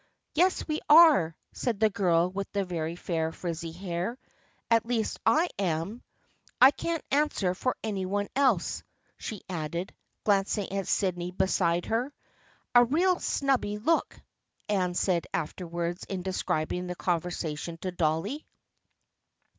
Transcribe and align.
"Yes, 0.33 0.67
we 0.67 0.79
are," 0.89 1.35
said 1.53 1.79
the 1.79 1.91
girl 1.91 2.31
with 2.31 2.51
the 2.53 2.63
very 2.63 2.95
fair 2.95 3.31
frizzy 3.31 3.71
hair." 3.71 4.17
At 4.71 4.83
least 4.87 5.19
I 5.27 5.47
am. 5.59 6.01
I 6.59 6.71
can't 6.71 7.05
answer 7.11 7.53
for 7.53 7.77
any 7.83 8.07
one 8.07 8.27
else," 8.35 8.81
she 9.19 9.43
added, 9.47 9.93
glancing 10.23 10.71
at 10.71 10.87
Sydney 10.87 11.29
beside 11.29 11.85
her(" 11.85 12.11
a 12.73 12.83
real 12.83 13.19
snubby 13.19 13.77
look," 13.77 14.19
Anne 14.67 14.95
said 14.95 15.27
afterwards 15.35 16.03
in 16.05 16.23
describing 16.23 16.87
the 16.87 16.95
conversation 16.95 17.77
to 17.81 17.91
Dolly). 17.91 18.47